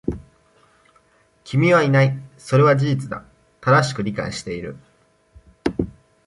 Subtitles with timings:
[1.43, 2.17] 君はいない。
[2.39, 3.23] それは事実だ。
[3.59, 4.75] 正しく理解している。